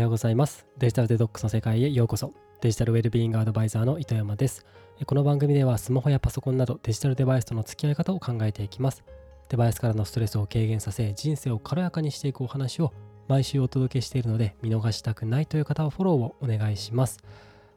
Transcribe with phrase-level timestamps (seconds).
[0.00, 0.66] ようございます。
[0.78, 2.32] デジタルデトックスの世界へようこそ。
[2.60, 4.64] デジタルウェルビーイングアドバイザーの糸山です。
[5.04, 9.04] この番組ではスマホやパソコンなどデジタルデバイスとの付き合い方を考えていきます。
[9.50, 12.92] デバイスからのストレスを軽減させ人生を軽やかにしていくお話を
[13.28, 17.18] 毎週お届けしているので見逃したくないという方はフォローをお願いします。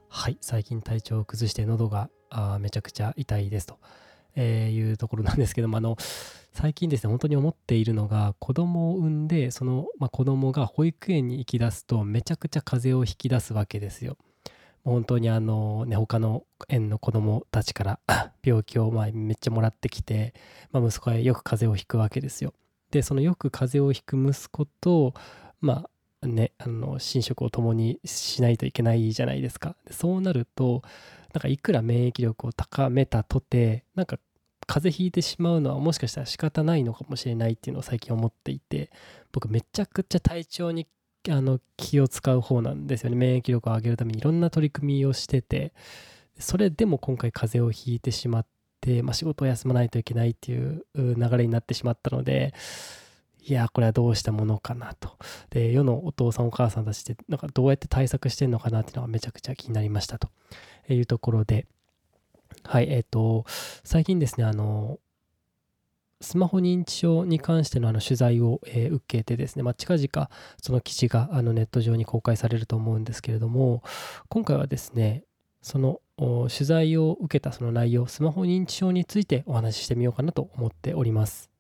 [0.08, 2.10] はい最近体調を崩して喉が
[2.60, 3.80] めちゃくちゃ痛いですと、
[4.36, 5.98] えー、いうところなんですけどもあの
[6.54, 14.18] 最近ですね本当に思っているのが子供を産んでその、まあ、子供が保育園に行き出すとめちゃくちゃ風邪をひき出すわけですよ。
[14.84, 18.00] 本当にあのね他の園の子供たちから
[18.44, 20.34] 病気をまあめっちゃもらってきて、
[20.72, 22.54] まあ、息子はよく風邪をひくわけですよ。
[22.92, 25.14] でそのよく風邪をひく息子と
[25.62, 25.90] ま
[26.22, 29.76] あねあの寝食を共にしないといけないじゃないですか。
[29.90, 30.84] そうなると
[31.34, 34.18] なんかいくら免疫力を高めたとてなんか
[34.66, 38.92] 風邪ひいてしまうのはもしかしたら仕方ないのかもしれないっていうのを最近思っていて
[39.32, 40.88] 僕めちゃくちゃ体調に
[41.30, 43.16] あの気を使う方なんですよね。
[43.16, 45.74] 免疫力を上げるためにいろんな取り組みをしてて
[46.38, 48.46] それでも今回風邪をひいてしまっ
[48.82, 52.54] て、まあ、仕事を休まないといけないっていう流れになってしまったので
[53.46, 55.18] いやこれはどうしたものかなと
[55.50, 60.30] で世のお父さんお母さんたちってなんかどうやって対策してんのかなっていうのがめちゃくちゃ気になりましたと
[60.90, 61.68] いうところで
[62.64, 63.46] はい、えっ、ー、と、
[63.84, 65.00] 最近ですね、あの、
[66.22, 70.30] スマホ認知症に関してのあの取材を、えー、受けてですね、まあ、近々
[70.62, 73.84] その記事があのネット上に公開されると思うんですけれども、
[74.30, 75.24] 今回はですね、
[75.62, 81.53] その取材を受けたその内容、スマホ認知症についてお話ししてみようかなと思っております。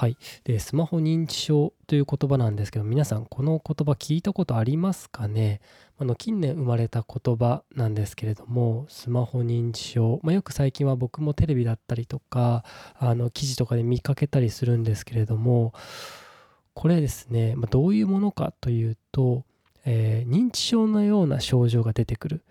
[0.00, 0.16] はい。
[0.44, 5.60] で、スマホ認知症という言葉なんですけど、皆さん、この言葉聞いたことありますかね？
[5.98, 12.64] あの近年生まれた言葉なんですけれども、スマホ認知症、まあ、よく最近は僕もテレビだったりとか、
[12.98, 15.74] あの記事とかで見かけたりするんですけれども、
[16.72, 19.44] これですね、まあ、どういうものかというと、
[19.84, 22.42] えー、認知症のような症状が出てくる。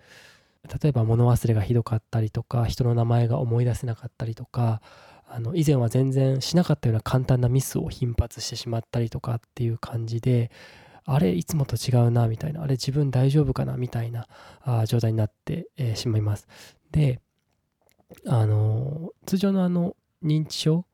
[0.80, 4.80] 例えば物忘れがひどかったりとか、人の名前が思い出せなかったりとか、
[5.32, 10.50] あの以前は全然しなかったような簡単なミスを頻発してしまったりとかっていう感じで
[11.04, 14.26] あれいつもと違うなみたいなあれ自分大丈夫かなみたいな
[14.62, 16.48] あ状態になって、えー、しまいます。
[16.90, 17.20] で
[18.26, 20.84] あの通常のあの認知症っ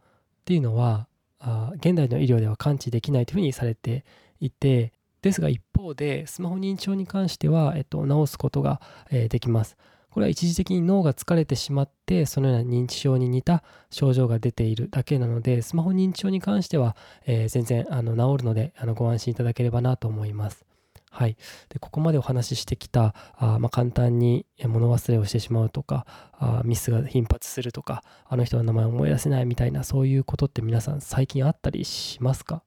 [0.44, 1.08] ていうのは
[1.38, 4.04] あ現代の医療では完治できないというふうにされて
[4.38, 4.92] いて
[5.22, 8.80] ですが一方でスマホ認知症に関しては、えっと、治すことが、
[9.10, 9.76] えー、できます。
[10.16, 16.96] これは一時的に脳が疲れてしまってそのような認知症に似た症状が出ているだけなのでスマホ認知症に関しては、
[17.26, 20.64] えー、全然あの治るのであのご安心いただければなと思います。
[21.10, 21.36] はい、
[21.68, 32.62] でここまでお話ししてきたあ、まあ、簡単に物忘れをしてしまうとかあミスが頻発するとかあの人の名前を思い出せないみたいなそういうことって皆さん最近あったりしますか？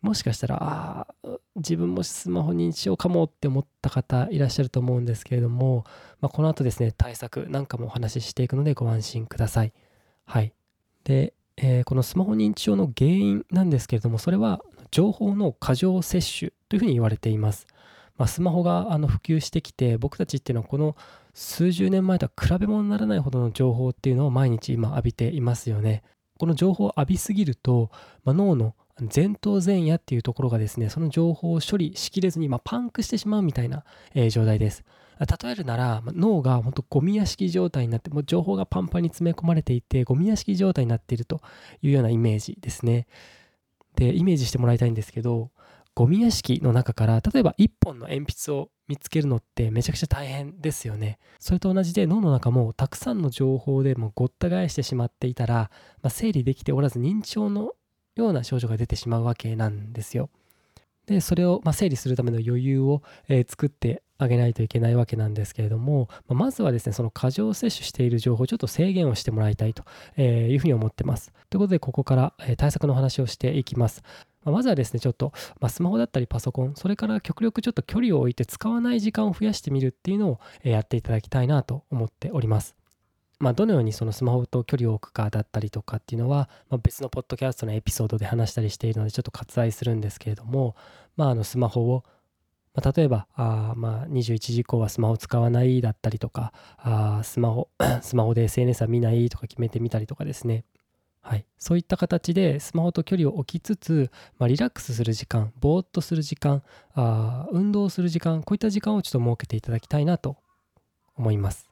[0.00, 1.28] もしかしたら、ああ、
[1.60, 5.84] 自分もスマホ認知症かもって思った方いらっしゃると思うんですけれども、
[6.20, 9.72] まあ、この後ですね、対策なんかもお話ししていくのでご安心ください。
[10.24, 10.52] はい。
[11.04, 14.60] で、えー、このスマホ認知症の原因なんですけれども、それは
[14.90, 17.66] 情報の過剰摂取というふうに言われています。
[18.16, 20.96] まあ、スマホがあの普及してきて、僕たちっていうのはこの
[21.34, 26.02] 数十年前とは比べ物にならないほどの情報っていうのを毎日今浴びていますよね。
[26.38, 27.90] この情報を浴びすぎると、
[28.24, 28.74] まあ、脳の
[29.14, 33.84] 前頭前野っていうところがですね、その情報を処理しきれずに、まあ、パンクしてしまうみたいな、
[34.14, 34.84] えー、状態です。
[35.20, 41.42] 例えるなら、脳が本当ゴミ屋敷状態になって、もう情報がパンパンに詰め込まれていて、ゴミ屋敷状態になっていると
[41.82, 43.06] いうようなイメージですね。
[43.96, 45.50] で、イメージしてもらいたいんですけど、
[45.94, 51.18] ゴミ屋敷の中から、例えば1本の鉛筆を見つけるのってめちゃくちゃ大変ですよね。
[51.38, 55.70] それと同じで脳の中もたくさんの情報でもごった返してしまっていたら、
[56.02, 57.72] まあ、整理できておらず認知症の
[58.16, 60.30] ような症状が出てしまうわけなんですよ。
[61.06, 69.82] でそれをま整理するための余裕を、え作ってあげないといけないわけなんですけれども、ままずはですねその過剰摂取している情報をちょっと制限をしてもらいたいと
[70.20, 71.32] いうふうに思ってます。
[71.48, 74.02] ということでここから、え対策の話をしていきます。
[74.44, 82.79] ままずはですねちょっと、まスマホだったりパソコンそれから極力ちょっと距離を置いて使わない時間を増やしてみるっていうのを、えやっていただきたいなと思っております。
[83.40, 90.76] まあ、どのようにそのスマホと距離を置くかだったりとかっていうのは、まあ、別のポッドキャストのエピソードで話したりしているのでちょっと割愛するんですけれども、
[91.16, 92.04] まあ、あのスマホを、
[92.74, 97.70] まあ、例えばあまあ21時以降はスマホ使わないだったりとかあスマホ
[98.02, 100.64] スマホで SNS は見ないとか決めてみたりとかですね。
[101.22, 106.62] はい、そういった形でスマホと距離を置きつつ、まあ、リラックスする時間ぼーっとする時間
[106.94, 110.38] あ運動する時間こういった時間をちょっと設けていただきたいなと
[111.16, 111.69] 思います。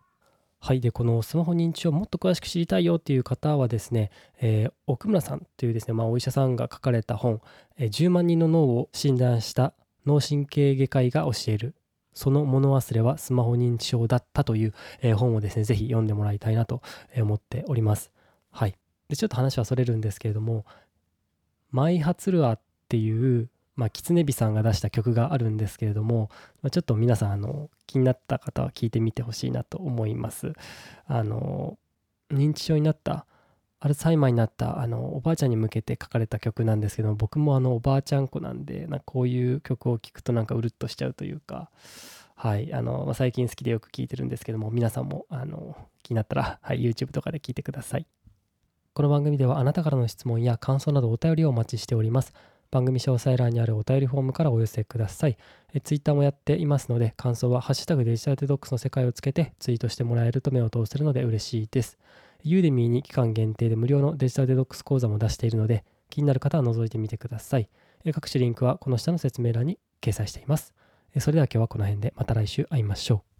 [0.60, 4.10] はいでこのスマホ認知症をもっと詳しく知りたいよっていう方はですね、
[4.40, 7.40] えー、奥村さんというですね、まあ、お医者さんが書かれた本、
[7.78, 9.72] えー、10万人の脳を診断した
[10.04, 11.74] 脳神経外科医が教える
[12.18, 16.82] その物忘れはスマホ認知症だったという、えー、本をですね、ぜひ読んでもらいたいなと
[17.16, 18.10] 思っております。
[18.50, 18.74] はい。
[19.08, 20.66] で、ちょっと話はそれるんですけれども、
[21.70, 26.30] マイハツルアっていう、まあ、キツネビさんが出した曲があるんですけれども、
[26.62, 30.52] まあ、ちょっと皆さん、あの、気になった方は聞いてみてほしいなと思います。
[31.06, 31.78] あの、
[32.32, 33.24] 認知症になった
[33.78, 41.70] アルツハイマーになったあのおばあちゃんに向けて書かれた曲なんですけど僕もあのおばあちゃん子なんでなんこういう曲を聴くとなんかうるっとしちゃうというか
[42.34, 48.06] はいあの、まあ、最近好きでよく聴いてるんですけども皆さんもあの気になったら、はい、YouTube とかで聴いてください
[48.94, 52.34] この番組ではあなたからの質問や感想などお便りをお待ちしております
[52.70, 55.36] 番組詳細欄にあるお便りフォームからお寄せください。
[55.72, 61.98] え Twitter もやっていますので、感想はハッシュタグデジタルデトックスの世界をつけてツイートしてもらえると目を通せるので嬉しいです。
[62.42, 67.68] ユーデミーに期間限定で無料のデジタルデトックス講座も出しているので、気になる方は覗いてみてください。
[68.04, 70.74] え各種リンクはこの下の説明欄に掲載しています。
[71.18, 73.37] それでは今日はこの辺でまた来週会いましょう。